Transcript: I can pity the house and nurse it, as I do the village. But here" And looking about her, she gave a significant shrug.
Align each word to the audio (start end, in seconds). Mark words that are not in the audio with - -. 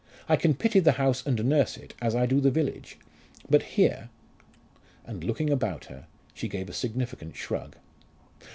I 0.27 0.35
can 0.35 0.55
pity 0.55 0.79
the 0.79 0.93
house 0.93 1.23
and 1.27 1.45
nurse 1.45 1.77
it, 1.77 1.93
as 2.01 2.15
I 2.15 2.25
do 2.25 2.41
the 2.41 2.49
village. 2.49 2.97
But 3.51 3.61
here" 3.61 4.09
And 5.05 5.23
looking 5.23 5.51
about 5.51 5.85
her, 5.85 6.07
she 6.33 6.47
gave 6.47 6.69
a 6.69 6.73
significant 6.73 7.35
shrug. 7.35 7.75